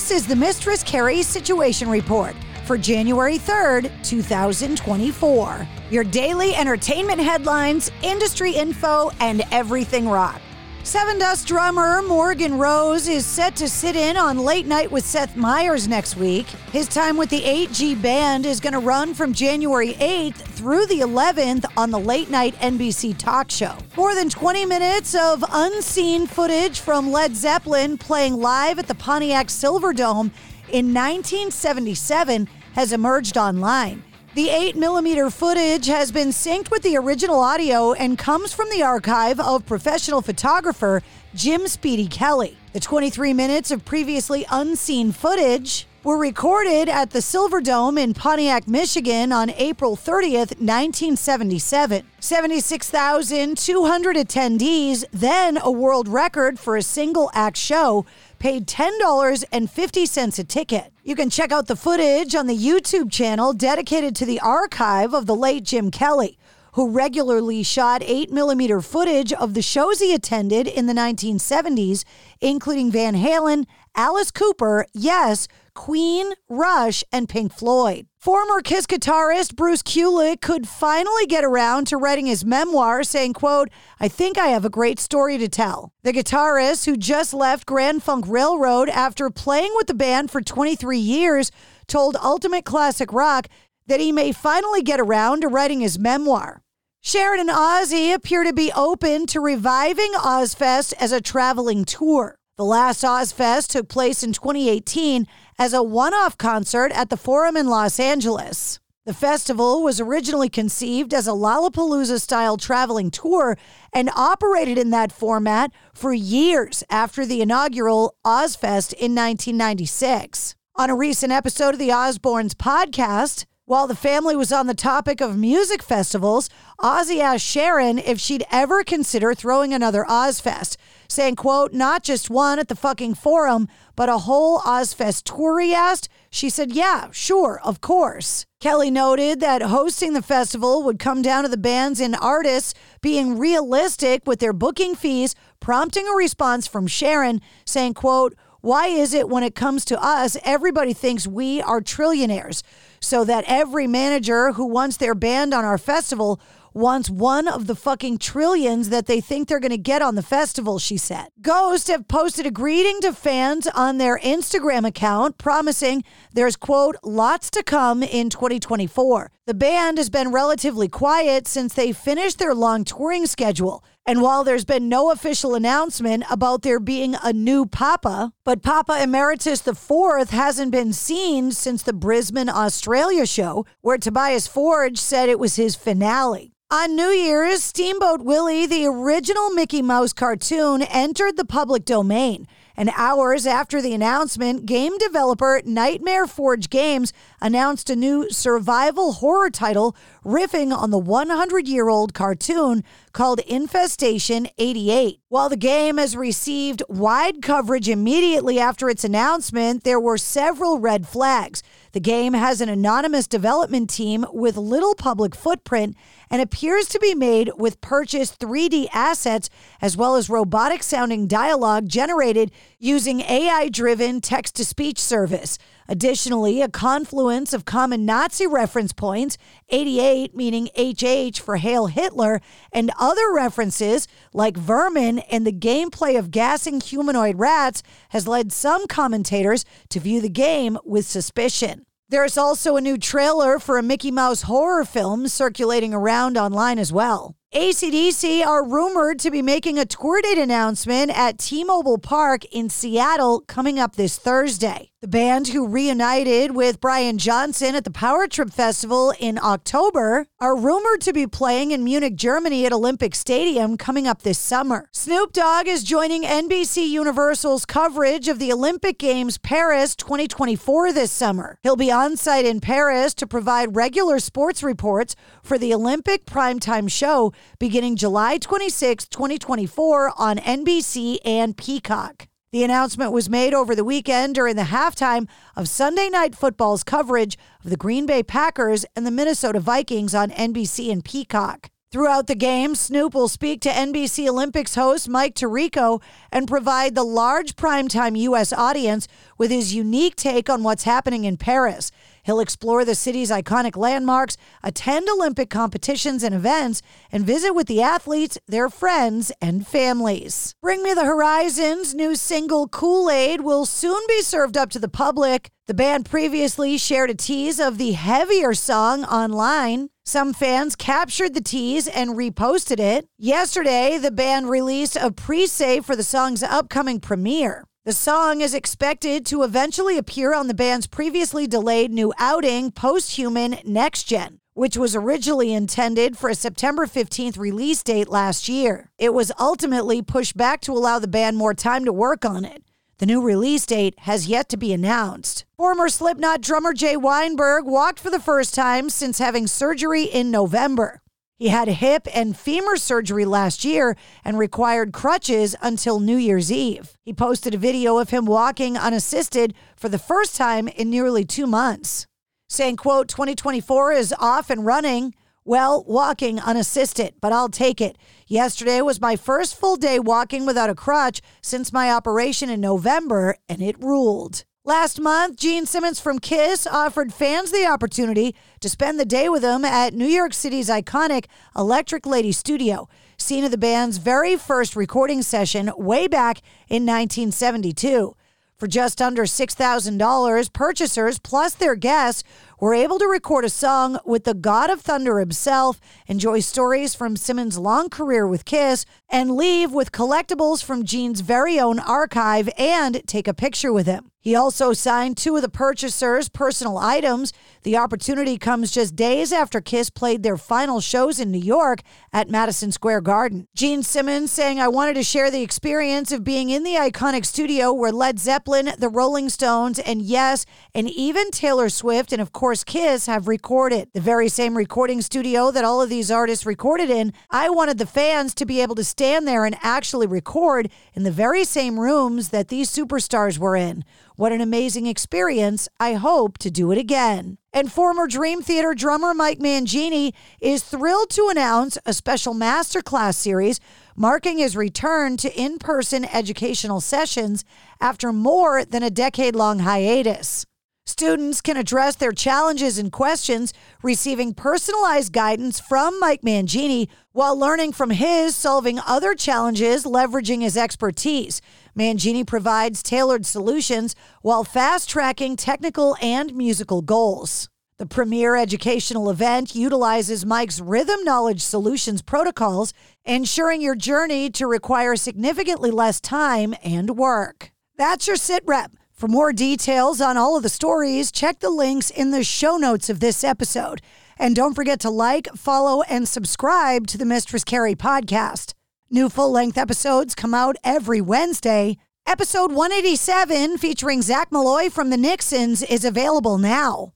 This 0.00 0.22
is 0.22 0.26
the 0.26 0.34
Mistress 0.34 0.82
Carrie 0.82 1.22
Situation 1.22 1.90
Report 1.90 2.34
for 2.64 2.78
January 2.78 3.36
3rd, 3.36 3.92
2024. 4.02 5.68
Your 5.90 6.04
daily 6.04 6.54
entertainment 6.54 7.20
headlines, 7.20 7.90
industry 8.02 8.52
info, 8.52 9.10
and 9.20 9.42
everything 9.52 10.08
rock. 10.08 10.40
Sevendust 10.82 11.46
drummer 11.46 12.00
Morgan 12.00 12.56
Rose 12.56 13.06
is 13.06 13.26
set 13.26 13.54
to 13.56 13.68
sit 13.68 13.94
in 13.94 14.16
on 14.16 14.38
Late 14.38 14.66
Night 14.66 14.90
with 14.90 15.04
Seth 15.04 15.36
Meyers 15.36 15.86
next 15.86 16.16
week. 16.16 16.46
His 16.72 16.88
time 16.88 17.18
with 17.18 17.28
the 17.28 17.42
8G 17.42 18.00
Band 18.00 18.46
is 18.46 18.60
going 18.60 18.72
to 18.72 18.78
run 18.78 19.12
from 19.12 19.34
January 19.34 19.92
8th 19.92 20.36
through 20.36 20.86
the 20.86 21.00
11th 21.00 21.66
on 21.76 21.90
the 21.90 22.00
Late 22.00 22.30
Night 22.30 22.54
NBC 22.56 23.16
talk 23.18 23.50
show. 23.50 23.76
More 23.94 24.14
than 24.14 24.30
20 24.30 24.64
minutes 24.64 25.14
of 25.14 25.44
unseen 25.52 26.26
footage 26.26 26.80
from 26.80 27.12
Led 27.12 27.36
Zeppelin 27.36 27.98
playing 27.98 28.40
live 28.40 28.78
at 28.78 28.88
the 28.88 28.94
Pontiac 28.94 29.48
Silverdome 29.48 30.32
in 30.70 30.94
1977 30.94 32.48
has 32.72 32.92
emerged 32.92 33.36
online. 33.36 34.02
The 34.32 34.46
8mm 34.46 35.32
footage 35.32 35.86
has 35.86 36.12
been 36.12 36.28
synced 36.28 36.70
with 36.70 36.82
the 36.82 36.96
original 36.96 37.40
audio 37.40 37.94
and 37.94 38.16
comes 38.16 38.52
from 38.52 38.70
the 38.70 38.80
archive 38.80 39.40
of 39.40 39.66
professional 39.66 40.22
photographer 40.22 41.02
Jim 41.34 41.66
Speedy 41.66 42.06
Kelly. 42.06 42.56
The 42.72 42.78
23 42.78 43.34
minutes 43.34 43.72
of 43.72 43.84
previously 43.84 44.46
unseen 44.48 45.10
footage 45.10 45.88
were 46.02 46.16
recorded 46.16 46.88
at 46.88 47.10
the 47.10 47.18
Silverdome 47.18 48.00
in 48.00 48.14
Pontiac, 48.14 48.66
Michigan 48.66 49.32
on 49.32 49.50
April 49.50 49.96
30th, 49.96 50.56
1977. 50.58 52.06
76,200 52.18 54.16
attendees, 54.16 55.04
then 55.12 55.58
a 55.58 55.70
world 55.70 56.08
record 56.08 56.58
for 56.58 56.76
a 56.76 56.82
single 56.82 57.30
act 57.34 57.58
show, 57.58 58.06
paid 58.38 58.66
$10.50 58.66 60.38
a 60.38 60.44
ticket. 60.44 60.92
You 61.04 61.14
can 61.14 61.28
check 61.28 61.52
out 61.52 61.66
the 61.66 61.76
footage 61.76 62.34
on 62.34 62.46
the 62.46 62.56
YouTube 62.56 63.12
channel 63.12 63.52
dedicated 63.52 64.16
to 64.16 64.24
the 64.24 64.40
archive 64.40 65.12
of 65.12 65.26
the 65.26 65.36
late 65.36 65.64
Jim 65.64 65.90
Kelly, 65.90 66.38
who 66.74 66.90
regularly 66.90 67.62
shot 67.62 68.00
8mm 68.00 68.82
footage 68.84 69.34
of 69.34 69.52
the 69.52 69.60
shows 69.60 70.00
he 70.00 70.14
attended 70.14 70.66
in 70.66 70.86
the 70.86 70.94
1970s, 70.94 72.04
including 72.40 72.90
Van 72.90 73.16
Halen, 73.16 73.66
Alice 73.94 74.30
Cooper, 74.30 74.86
Yes, 74.92 75.48
Queen, 75.80 76.34
Rush, 76.50 77.02
and 77.10 77.26
Pink 77.26 77.54
Floyd. 77.54 78.06
Former 78.18 78.60
Kiss 78.60 78.86
guitarist 78.86 79.56
Bruce 79.56 79.82
Kulick 79.82 80.42
could 80.42 80.68
finally 80.68 81.24
get 81.24 81.42
around 81.42 81.86
to 81.86 81.96
writing 81.96 82.26
his 82.26 82.44
memoir, 82.44 83.02
saying, 83.02 83.32
quote, 83.32 83.70
I 83.98 84.06
think 84.06 84.36
I 84.36 84.48
have 84.48 84.66
a 84.66 84.68
great 84.68 84.98
story 84.98 85.38
to 85.38 85.48
tell. 85.48 85.90
The 86.02 86.12
guitarist, 86.12 86.84
who 86.84 86.98
just 86.98 87.32
left 87.32 87.64
Grand 87.64 88.02
Funk 88.02 88.26
Railroad 88.28 88.90
after 88.90 89.30
playing 89.30 89.72
with 89.74 89.86
the 89.86 89.94
band 89.94 90.30
for 90.30 90.42
23 90.42 90.98
years, 90.98 91.50
told 91.86 92.14
Ultimate 92.16 92.66
Classic 92.66 93.10
Rock 93.10 93.46
that 93.86 94.00
he 94.00 94.12
may 94.12 94.32
finally 94.32 94.82
get 94.82 95.00
around 95.00 95.40
to 95.40 95.48
writing 95.48 95.80
his 95.80 95.98
memoir. 95.98 96.60
Sharon 97.00 97.40
and 97.40 97.48
Ozzy 97.48 98.12
appear 98.12 98.44
to 98.44 98.52
be 98.52 98.70
open 98.76 99.24
to 99.28 99.40
reviving 99.40 100.12
Ozzfest 100.12 100.92
as 101.00 101.10
a 101.10 101.22
traveling 101.22 101.86
tour. 101.86 102.36
The 102.60 102.66
last 102.66 103.02
Ozzfest 103.04 103.68
took 103.68 103.88
place 103.88 104.22
in 104.22 104.34
2018 104.34 105.26
as 105.58 105.72
a 105.72 105.82
one 105.82 106.12
off 106.12 106.36
concert 106.36 106.92
at 106.92 107.08
the 107.08 107.16
Forum 107.16 107.56
in 107.56 107.68
Los 107.68 107.98
Angeles. 107.98 108.80
The 109.06 109.14
festival 109.14 109.82
was 109.82 109.98
originally 109.98 110.50
conceived 110.50 111.14
as 111.14 111.26
a 111.26 111.30
Lollapalooza 111.30 112.20
style 112.20 112.58
traveling 112.58 113.10
tour 113.10 113.56
and 113.94 114.10
operated 114.14 114.76
in 114.76 114.90
that 114.90 115.10
format 115.10 115.72
for 115.94 116.12
years 116.12 116.84
after 116.90 117.24
the 117.24 117.40
inaugural 117.40 118.14
Ozzfest 118.26 118.92
in 118.92 119.14
1996. 119.14 120.54
On 120.76 120.90
a 120.90 120.94
recent 120.94 121.32
episode 121.32 121.72
of 121.72 121.80
the 121.80 121.88
Osbournes 121.88 122.52
podcast, 122.52 123.46
while 123.70 123.86
the 123.86 123.94
family 123.94 124.34
was 124.34 124.50
on 124.50 124.66
the 124.66 124.74
topic 124.74 125.20
of 125.20 125.38
music 125.38 125.80
festivals, 125.80 126.50
Ozzy 126.80 127.20
asked 127.20 127.44
Sharon 127.44 128.00
if 128.00 128.18
she'd 128.18 128.44
ever 128.50 128.82
consider 128.82 129.32
throwing 129.32 129.72
another 129.72 130.04
Ozzfest, 130.08 130.76
saying, 131.06 131.36
quote, 131.36 131.72
not 131.72 132.02
just 132.02 132.28
one 132.28 132.58
at 132.58 132.66
the 132.66 132.74
fucking 132.74 133.14
forum, 133.14 133.68
but 133.94 134.08
a 134.08 134.18
whole 134.18 134.58
Ozzfest 134.62 135.22
tour, 135.22 135.60
he 135.60 135.72
asked. 135.72 136.08
She 136.30 136.50
said, 136.50 136.72
yeah, 136.72 137.10
sure, 137.12 137.60
of 137.62 137.80
course. 137.80 138.44
Kelly 138.60 138.90
noted 138.90 139.38
that 139.38 139.62
hosting 139.62 140.14
the 140.14 140.20
festival 140.20 140.82
would 140.82 140.98
come 140.98 141.22
down 141.22 141.44
to 141.44 141.48
the 141.48 141.56
bands 141.56 142.00
and 142.00 142.16
artists 142.20 142.74
being 143.00 143.38
realistic 143.38 144.26
with 144.26 144.40
their 144.40 144.52
booking 144.52 144.96
fees, 144.96 145.36
prompting 145.60 146.08
a 146.08 146.16
response 146.16 146.66
from 146.66 146.88
Sharon 146.88 147.40
saying, 147.64 147.94
quote, 147.94 148.34
why 148.60 148.88
is 148.88 149.14
it 149.14 149.28
when 149.28 149.42
it 149.42 149.54
comes 149.54 149.84
to 149.86 150.02
us, 150.02 150.36
everybody 150.44 150.92
thinks 150.92 151.26
we 151.26 151.62
are 151.62 151.80
trillionaires? 151.80 152.62
So 153.00 153.24
that 153.24 153.44
every 153.46 153.86
manager 153.86 154.52
who 154.52 154.66
wants 154.66 154.98
their 154.98 155.14
band 155.14 155.54
on 155.54 155.64
our 155.64 155.78
festival 155.78 156.40
wants 156.72 157.10
one 157.10 157.48
of 157.48 157.66
the 157.66 157.74
fucking 157.74 158.18
trillions 158.18 158.90
that 158.90 159.06
they 159.06 159.20
think 159.20 159.48
they're 159.48 159.60
going 159.60 159.70
to 159.70 159.78
get 159.78 160.02
on 160.02 160.14
the 160.14 160.22
festival, 160.22 160.78
she 160.78 160.96
said. 160.96 161.28
Ghost 161.40 161.88
have 161.88 162.08
posted 162.08 162.46
a 162.46 162.50
greeting 162.50 163.00
to 163.00 163.12
fans 163.12 163.66
on 163.66 163.98
their 163.98 164.18
Instagram 164.18 164.86
account, 164.86 165.38
promising 165.38 166.04
there's, 166.32 166.56
quote, 166.56 166.96
lots 167.02 167.50
to 167.50 167.62
come 167.62 168.02
in 168.02 168.30
2024. 168.30 169.32
The 169.46 169.54
band 169.54 169.98
has 169.98 170.10
been 170.10 170.30
relatively 170.30 170.88
quiet 170.88 171.48
since 171.48 171.74
they 171.74 171.92
finished 171.92 172.38
their 172.38 172.54
long 172.54 172.84
touring 172.84 173.26
schedule. 173.26 173.84
And 174.10 174.22
while 174.22 174.42
there's 174.42 174.64
been 174.64 174.88
no 174.88 175.12
official 175.12 175.54
announcement 175.54 176.24
about 176.28 176.62
there 176.62 176.80
being 176.80 177.14
a 177.22 177.32
new 177.32 177.64
Papa, 177.64 178.32
but 178.42 178.60
Papa 178.60 179.00
Emeritus 179.00 179.64
IV 179.64 180.30
hasn't 180.30 180.72
been 180.72 180.92
seen 180.92 181.52
since 181.52 181.84
the 181.84 181.92
Brisbane, 181.92 182.48
Australia 182.48 183.24
show, 183.24 183.66
where 183.82 183.98
Tobias 183.98 184.48
Forge 184.48 184.98
said 184.98 185.28
it 185.28 185.38
was 185.38 185.54
his 185.54 185.76
finale. 185.76 186.50
On 186.72 186.96
New 186.96 187.10
Year's, 187.10 187.62
Steamboat 187.62 188.22
Willie, 188.22 188.66
the 188.66 188.84
original 188.84 189.50
Mickey 189.50 189.80
Mouse 189.80 190.12
cartoon, 190.12 190.82
entered 190.82 191.36
the 191.36 191.44
public 191.44 191.84
domain. 191.84 192.48
And 192.80 192.90
hours 192.96 193.46
after 193.46 193.82
the 193.82 193.92
announcement, 193.92 194.64
game 194.64 194.96
developer 194.96 195.60
Nightmare 195.66 196.26
Forge 196.26 196.70
Games 196.70 197.12
announced 197.38 197.90
a 197.90 197.94
new 197.94 198.30
survival 198.30 199.12
horror 199.12 199.50
title 199.50 199.94
riffing 200.24 200.74
on 200.74 200.90
the 200.90 200.96
100 200.98 201.68
year 201.68 201.90
old 201.90 202.14
cartoon 202.14 202.82
called 203.12 203.40
Infestation 203.40 204.48
88. 204.56 205.20
While 205.28 205.50
the 205.50 205.58
game 205.58 205.98
has 205.98 206.16
received 206.16 206.82
wide 206.88 207.42
coverage 207.42 207.88
immediately 207.88 208.58
after 208.58 208.88
its 208.88 209.04
announcement, 209.04 209.84
there 209.84 210.00
were 210.00 210.16
several 210.16 210.78
red 210.78 211.06
flags. 211.06 211.62
The 211.92 212.00
game 212.00 212.34
has 212.34 212.60
an 212.60 212.68
anonymous 212.68 213.26
development 213.26 213.90
team 213.90 214.24
with 214.32 214.56
little 214.56 214.94
public 214.94 215.34
footprint 215.34 215.96
and 216.30 216.40
appears 216.40 216.86
to 216.88 217.00
be 217.00 217.14
made 217.14 217.50
with 217.56 217.80
purchased 217.80 218.38
3D 218.38 218.88
assets 218.92 219.50
as 219.82 219.96
well 219.96 220.14
as 220.14 220.30
robotic 220.30 220.84
sounding 220.84 221.26
dialogue 221.26 221.88
generated 221.88 222.52
using 222.78 223.20
AI 223.20 223.68
driven 223.68 224.20
text 224.20 224.56
to 224.56 224.64
speech 224.64 224.98
service. 224.98 225.58
Additionally, 225.88 226.62
a 226.62 226.68
confluence 226.68 227.52
of 227.52 227.64
common 227.64 228.06
Nazi 228.06 228.46
reference 228.46 228.92
points, 228.92 229.36
88 229.70 230.36
meaning 230.36 230.68
HH 230.78 231.40
for 231.40 231.56
Heil 231.56 231.86
Hitler, 231.86 232.40
and 232.72 232.92
other 232.98 233.32
references 233.32 234.06
like 234.32 234.56
vermin 234.56 235.18
and 235.18 235.46
the 235.46 235.52
gameplay 235.52 236.18
of 236.18 236.30
gassing 236.30 236.80
humanoid 236.80 237.38
rats 237.38 237.82
has 238.10 238.28
led 238.28 238.52
some 238.52 238.86
commentators 238.86 239.64
to 239.88 240.00
view 240.00 240.20
the 240.20 240.28
game 240.28 240.78
with 240.84 241.06
suspicion. 241.06 241.84
There's 242.08 242.36
also 242.36 242.76
a 242.76 242.80
new 242.80 242.98
trailer 242.98 243.58
for 243.58 243.78
a 243.78 243.82
Mickey 243.82 244.10
Mouse 244.10 244.42
horror 244.42 244.84
film 244.84 245.28
circulating 245.28 245.94
around 245.94 246.36
online 246.36 246.78
as 246.78 246.92
well. 246.92 247.36
AC/DC 247.52 248.46
are 248.46 248.64
rumored 248.64 249.18
to 249.18 249.28
be 249.28 249.42
making 249.42 249.76
a 249.76 249.84
tour 249.84 250.22
date 250.22 250.38
announcement 250.38 251.10
at 251.10 251.36
T 251.36 251.64
Mobile 251.64 251.98
Park 251.98 252.44
in 252.52 252.68
Seattle 252.68 253.40
coming 253.40 253.76
up 253.76 253.96
this 253.96 254.16
Thursday. 254.16 254.89
The 255.02 255.08
band, 255.08 255.48
who 255.48 255.66
reunited 255.66 256.54
with 256.54 256.78
Brian 256.78 257.16
Johnson 257.16 257.74
at 257.74 257.84
the 257.84 257.90
Power 257.90 258.26
Trip 258.26 258.50
Festival 258.50 259.14
in 259.18 259.38
October, 259.42 260.26
are 260.40 260.54
rumored 260.54 261.00
to 261.00 261.14
be 261.14 261.26
playing 261.26 261.70
in 261.70 261.82
Munich, 261.82 262.16
Germany 262.16 262.66
at 262.66 262.72
Olympic 262.74 263.14
Stadium 263.14 263.78
coming 263.78 264.06
up 264.06 264.20
this 264.20 264.38
summer. 264.38 264.90
Snoop 264.92 265.32
Dogg 265.32 265.66
is 265.66 265.84
joining 265.84 266.24
NBC 266.24 266.86
Universal's 266.86 267.64
coverage 267.64 268.28
of 268.28 268.38
the 268.38 268.52
Olympic 268.52 268.98
Games 268.98 269.38
Paris 269.38 269.96
2024 269.96 270.92
this 270.92 271.10
summer. 271.10 271.56
He'll 271.62 271.76
be 271.76 271.90
on 271.90 272.18
site 272.18 272.44
in 272.44 272.60
Paris 272.60 273.14
to 273.14 273.26
provide 273.26 273.76
regular 273.76 274.18
sports 274.18 274.62
reports 274.62 275.16
for 275.42 275.56
the 275.56 275.72
Olympic 275.72 276.26
primetime 276.26 276.90
show 276.90 277.32
beginning 277.58 277.96
July 277.96 278.36
26, 278.36 279.08
2024 279.08 280.12
on 280.18 280.36
NBC 280.36 281.16
and 281.24 281.56
Peacock. 281.56 282.26
The 282.52 282.64
announcement 282.64 283.12
was 283.12 283.30
made 283.30 283.54
over 283.54 283.76
the 283.76 283.84
weekend 283.84 284.34
during 284.34 284.56
the 284.56 284.62
halftime 284.62 285.28
of 285.54 285.68
Sunday 285.68 286.08
Night 286.08 286.34
Football's 286.34 286.82
coverage 286.82 287.38
of 287.62 287.70
the 287.70 287.76
Green 287.76 288.06
Bay 288.06 288.24
Packers 288.24 288.84
and 288.96 289.06
the 289.06 289.12
Minnesota 289.12 289.60
Vikings 289.60 290.16
on 290.16 290.30
NBC 290.30 290.90
and 290.90 291.04
Peacock. 291.04 291.70
Throughout 291.92 292.26
the 292.26 292.34
game, 292.34 292.74
Snoop 292.74 293.14
will 293.14 293.28
speak 293.28 293.60
to 293.60 293.68
NBC 293.68 294.28
Olympics 294.28 294.74
host 294.74 295.08
Mike 295.08 295.36
Tirico 295.36 296.02
and 296.32 296.48
provide 296.48 296.96
the 296.96 297.04
large 297.04 297.54
primetime 297.54 298.18
U.S. 298.18 298.52
audience 298.52 299.06
with 299.38 299.52
his 299.52 299.72
unique 299.72 300.16
take 300.16 300.50
on 300.50 300.64
what's 300.64 300.82
happening 300.82 301.24
in 301.24 301.36
Paris. 301.36 301.92
He'll 302.22 302.40
explore 302.40 302.84
the 302.84 302.94
city's 302.94 303.30
iconic 303.30 303.76
landmarks, 303.76 304.36
attend 304.62 305.08
Olympic 305.08 305.50
competitions 305.50 306.22
and 306.22 306.34
events, 306.34 306.82
and 307.10 307.26
visit 307.26 307.54
with 307.54 307.66
the 307.66 307.82
athletes, 307.82 308.38
their 308.46 308.68
friends, 308.68 309.32
and 309.40 309.66
families. 309.66 310.54
Bring 310.60 310.82
Me 310.82 310.94
the 310.94 311.04
Horizons' 311.04 311.94
new 311.94 312.14
single 312.14 312.68
Kool 312.68 313.10
Aid 313.10 313.40
will 313.40 313.66
soon 313.66 314.00
be 314.08 314.22
served 314.22 314.56
up 314.56 314.70
to 314.70 314.78
the 314.78 314.88
public. 314.88 315.50
The 315.66 315.74
band 315.74 316.04
previously 316.04 316.78
shared 316.78 317.10
a 317.10 317.14
tease 317.14 317.60
of 317.60 317.78
the 317.78 317.92
heavier 317.92 318.54
song 318.54 319.04
online. 319.04 319.88
Some 320.04 320.32
fans 320.32 320.74
captured 320.74 321.34
the 321.34 321.40
tease 321.40 321.86
and 321.86 322.10
reposted 322.10 322.80
it. 322.80 323.06
Yesterday, 323.16 323.96
the 323.96 324.10
band 324.10 324.50
released 324.50 324.96
a 324.96 325.12
pre 325.12 325.46
save 325.46 325.84
for 325.84 325.94
the 325.94 326.02
song's 326.02 326.42
upcoming 326.42 326.98
premiere. 326.98 327.64
The 327.86 327.94
song 327.94 328.42
is 328.42 328.52
expected 328.52 329.24
to 329.26 329.42
eventually 329.42 329.96
appear 329.96 330.34
on 330.34 330.48
the 330.48 330.54
band's 330.54 330.86
previously 330.86 331.46
delayed 331.46 331.90
new 331.90 332.12
outing, 332.18 332.72
Posthuman 332.72 333.64
Next 333.64 334.02
Gen, 334.02 334.38
which 334.52 334.76
was 334.76 334.94
originally 334.94 335.54
intended 335.54 336.18
for 336.18 336.28
a 336.28 336.34
September 336.34 336.86
15th 336.86 337.38
release 337.38 337.82
date 337.82 338.10
last 338.10 338.50
year. 338.50 338.90
It 338.98 339.14
was 339.14 339.32
ultimately 339.40 340.02
pushed 340.02 340.36
back 340.36 340.60
to 340.62 340.72
allow 340.72 340.98
the 340.98 341.08
band 341.08 341.38
more 341.38 341.54
time 341.54 341.86
to 341.86 341.92
work 341.92 342.22
on 342.22 342.44
it. 342.44 342.64
The 342.98 343.06
new 343.06 343.22
release 343.22 343.64
date 343.64 343.94
has 344.00 344.28
yet 344.28 344.50
to 344.50 344.58
be 344.58 344.74
announced. 344.74 345.46
Former 345.56 345.88
Slipknot 345.88 346.42
drummer 346.42 346.74
Jay 346.74 346.98
Weinberg 346.98 347.64
walked 347.64 347.98
for 347.98 348.10
the 348.10 348.20
first 348.20 348.54
time 348.54 348.90
since 348.90 349.18
having 349.18 349.46
surgery 349.46 350.02
in 350.02 350.30
November. 350.30 351.00
He 351.40 351.48
had 351.48 351.68
hip 351.68 352.06
and 352.14 352.36
femur 352.36 352.76
surgery 352.76 353.24
last 353.24 353.64
year 353.64 353.96
and 354.22 354.38
required 354.38 354.92
crutches 354.92 355.56
until 355.62 355.98
New 355.98 356.18
Year's 356.18 356.52
Eve. 356.52 356.92
He 357.02 357.14
posted 357.14 357.54
a 357.54 357.58
video 357.58 357.96
of 357.96 358.10
him 358.10 358.26
walking 358.26 358.76
unassisted 358.76 359.54
for 359.74 359.88
the 359.88 359.98
first 359.98 360.36
time 360.36 360.68
in 360.68 360.90
nearly 360.90 361.24
two 361.24 361.46
months, 361.46 362.06
saying, 362.50 362.76
quote, 362.76 363.08
2024 363.08 363.92
is 363.92 364.14
off 364.18 364.50
and 364.50 364.66
running. 364.66 365.14
Well, 365.42 365.82
walking 365.88 366.38
unassisted, 366.38 367.14
but 367.22 367.32
I'll 367.32 367.48
take 367.48 367.80
it. 367.80 367.96
Yesterday 368.26 368.82
was 368.82 369.00
my 369.00 369.16
first 369.16 369.58
full 369.58 369.76
day 369.76 369.98
walking 369.98 370.44
without 370.44 370.68
a 370.68 370.74
crutch 370.74 371.22
since 371.40 371.72
my 371.72 371.90
operation 371.90 372.50
in 372.50 372.60
November, 372.60 373.36
and 373.48 373.62
it 373.62 373.82
ruled. 373.82 374.44
Last 374.70 375.00
month, 375.00 375.36
Gene 375.36 375.66
Simmons 375.66 375.98
from 375.98 376.20
Kiss 376.20 376.64
offered 376.64 377.12
fans 377.12 377.50
the 377.50 377.66
opportunity 377.66 378.36
to 378.60 378.68
spend 378.68 379.00
the 379.00 379.04
day 379.04 379.28
with 379.28 379.42
him 379.42 379.64
at 379.64 379.94
New 379.94 380.06
York 380.06 380.32
City's 380.32 380.68
iconic 380.68 381.24
Electric 381.56 382.06
Lady 382.06 382.30
Studio, 382.30 382.88
scene 383.16 383.42
of 383.42 383.50
the 383.50 383.58
band's 383.58 383.98
very 383.98 384.36
first 384.36 384.76
recording 384.76 385.22
session 385.22 385.72
way 385.76 386.06
back 386.06 386.38
in 386.68 386.86
1972. 386.86 388.14
For 388.58 388.68
just 388.68 389.02
under 389.02 389.24
$6,000, 389.24 390.52
purchasers 390.52 391.18
plus 391.18 391.54
their 391.54 391.74
guests 391.74 392.22
were 392.60 392.74
able 392.74 392.98
to 392.98 393.06
record 393.06 393.44
a 393.44 393.50
song 393.50 393.98
with 394.04 394.24
the 394.24 394.34
God 394.34 394.70
of 394.70 394.82
Thunder 394.82 395.18
himself, 395.18 395.80
enjoy 396.06 396.40
stories 396.40 396.94
from 396.94 397.16
Simmons' 397.16 397.58
long 397.58 397.88
career 397.88 398.26
with 398.26 398.44
Kiss, 398.44 398.84
and 399.08 399.34
leave 399.34 399.72
with 399.72 399.92
collectibles 399.92 400.62
from 400.62 400.84
Gene's 400.84 401.22
very 401.22 401.58
own 401.58 401.78
archive 401.78 402.48
and 402.58 403.02
take 403.06 403.26
a 403.26 403.34
picture 403.34 403.72
with 403.72 403.86
him. 403.86 404.10
He 404.22 404.34
also 404.34 404.74
signed 404.74 405.16
two 405.16 405.36
of 405.36 405.42
the 405.42 405.48
purchasers' 405.48 406.28
personal 406.28 406.76
items. 406.76 407.32
The 407.62 407.78
opportunity 407.78 408.36
comes 408.36 408.70
just 408.70 408.94
days 408.94 409.32
after 409.32 409.62
Kiss 409.62 409.88
played 409.88 410.22
their 410.22 410.36
final 410.36 410.80
shows 410.80 411.18
in 411.18 411.30
New 411.30 411.40
York 411.40 411.80
at 412.12 412.28
Madison 412.28 412.70
Square 412.70 413.00
Garden. 413.00 413.48
Gene 413.54 413.82
Simmons 413.82 414.30
saying, 414.30 414.60
I 414.60 414.68
wanted 414.68 414.94
to 414.96 415.02
share 415.02 415.30
the 415.30 415.42
experience 415.42 416.12
of 416.12 416.22
being 416.22 416.50
in 416.50 416.64
the 416.64 416.74
iconic 416.74 417.24
studio 417.24 417.72
where 417.72 417.92
Led 417.92 418.18
Zeppelin, 418.18 418.72
the 418.76 418.90
Rolling 418.90 419.30
Stones, 419.30 419.78
and 419.78 420.02
yes, 420.02 420.44
and 420.74 420.90
even 420.90 421.30
Taylor 421.30 421.70
Swift, 421.70 422.12
and 422.12 422.20
of 422.20 422.34
course 422.50 422.64
Kiss 422.64 423.06
have 423.06 423.28
recorded. 423.28 423.90
The 423.94 424.00
very 424.00 424.28
same 424.28 424.56
recording 424.56 425.02
studio 425.02 425.52
that 425.52 425.64
all 425.64 425.80
of 425.80 425.88
these 425.88 426.10
artists 426.10 426.44
recorded 426.44 426.90
in. 426.90 427.12
I 427.30 427.48
wanted 427.48 427.78
the 427.78 427.86
fans 427.86 428.34
to 428.34 428.44
be 428.44 428.60
able 428.60 428.74
to 428.74 428.82
stand 428.82 429.28
there 429.28 429.44
and 429.44 429.56
actually 429.62 430.08
record 430.08 430.68
in 430.92 431.04
the 431.04 431.12
very 431.12 431.44
same 431.44 431.78
rooms 431.78 432.30
that 432.30 432.48
these 432.48 432.68
superstars 432.68 433.38
were 433.38 433.54
in. 433.54 433.84
What 434.16 434.32
an 434.32 434.40
amazing 434.40 434.86
experience. 434.86 435.68
I 435.78 435.92
hope 435.92 436.38
to 436.38 436.50
do 436.50 436.72
it 436.72 436.78
again. 436.78 437.38
And 437.52 437.70
former 437.70 438.08
Dream 438.08 438.42
Theater 438.42 438.74
drummer 438.74 439.14
Mike 439.14 439.38
Mangini 439.38 440.12
is 440.40 440.64
thrilled 440.64 441.10
to 441.10 441.28
announce 441.30 441.78
a 441.86 441.92
special 441.92 442.34
masterclass 442.34 443.14
series 443.14 443.60
marking 443.94 444.38
his 444.38 444.56
return 444.56 445.16
to 445.18 445.32
in 445.40 445.60
person 445.60 446.04
educational 446.04 446.80
sessions 446.80 447.44
after 447.80 448.12
more 448.12 448.64
than 448.64 448.82
a 448.82 448.90
decade 448.90 449.36
long 449.36 449.60
hiatus. 449.60 450.46
Students 450.90 451.40
can 451.40 451.56
address 451.56 451.94
their 451.94 452.10
challenges 452.10 452.76
and 452.76 452.90
questions, 452.90 453.54
receiving 453.80 454.34
personalized 454.34 455.12
guidance 455.12 455.60
from 455.60 456.00
Mike 456.00 456.22
Mangini 456.22 456.88
while 457.12 457.38
learning 457.38 457.72
from 457.72 457.90
his 457.90 458.34
solving 458.34 458.80
other 458.80 459.14
challenges, 459.14 459.84
leveraging 459.84 460.42
his 460.42 460.56
expertise. 460.56 461.40
Mangini 461.78 462.26
provides 462.26 462.82
tailored 462.82 463.24
solutions 463.24 463.94
while 464.22 464.42
fast 464.42 464.90
tracking 464.90 465.36
technical 465.36 465.96
and 466.02 466.34
musical 466.34 466.82
goals. 466.82 467.48
The 467.78 467.86
premier 467.86 468.34
educational 468.34 469.10
event 469.10 469.54
utilizes 469.54 470.26
Mike's 470.26 470.60
Rhythm 470.60 471.04
Knowledge 471.04 471.40
Solutions 471.40 472.02
protocols, 472.02 472.74
ensuring 473.04 473.62
your 473.62 473.76
journey 473.76 474.28
to 474.30 474.48
require 474.48 474.96
significantly 474.96 475.70
less 475.70 476.00
time 476.00 476.52
and 476.64 476.98
work. 476.98 477.52
That's 477.76 478.08
your 478.08 478.16
sit 478.16 478.42
rep. 478.44 478.72
For 479.00 479.08
more 479.08 479.32
details 479.32 480.02
on 480.02 480.18
all 480.18 480.36
of 480.36 480.42
the 480.42 480.50
stories, 480.50 481.10
check 481.10 481.38
the 481.40 481.48
links 481.48 481.88
in 481.88 482.10
the 482.10 482.22
show 482.22 482.58
notes 482.58 482.90
of 482.90 483.00
this 483.00 483.24
episode. 483.24 483.80
And 484.18 484.36
don't 484.36 484.52
forget 484.52 484.78
to 484.80 484.90
like, 484.90 485.26
follow, 485.34 485.80
and 485.84 486.06
subscribe 486.06 486.86
to 486.88 486.98
the 486.98 487.06
Mistress 487.06 487.42
Carrie 487.42 487.74
podcast. 487.74 488.52
New 488.90 489.08
full 489.08 489.30
length 489.30 489.56
episodes 489.56 490.14
come 490.14 490.34
out 490.34 490.56
every 490.62 491.00
Wednesday. 491.00 491.78
Episode 492.06 492.52
187, 492.52 493.56
featuring 493.56 494.02
Zac 494.02 494.28
Maloy 494.28 494.70
from 494.70 494.90
the 494.90 494.98
Nixons, 494.98 495.62
is 495.62 495.86
available 495.86 496.36
now. 496.36 496.92